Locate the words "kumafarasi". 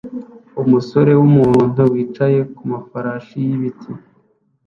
2.55-3.35